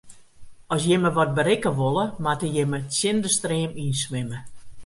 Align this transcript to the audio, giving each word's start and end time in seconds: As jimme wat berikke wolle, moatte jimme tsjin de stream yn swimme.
As 0.75 0.81
jimme 0.91 1.11
wat 1.17 1.35
berikke 1.37 1.71
wolle, 1.79 2.05
moatte 2.23 2.47
jimme 2.55 2.79
tsjin 2.93 3.17
de 3.23 3.29
stream 3.37 3.71
yn 3.83 3.93
swimme. 4.03 4.39